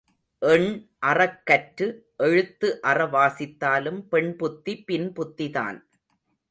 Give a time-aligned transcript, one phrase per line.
[0.39, 0.87] எண்
[1.05, 1.87] அறக் கற்று
[2.17, 5.79] எழுத்து அற வாசித்தாலும் பெண்புத்தி பின் புத்திதான்.